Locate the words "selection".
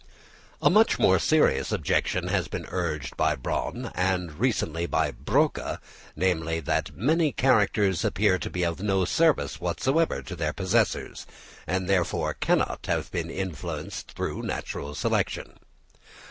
14.95-15.59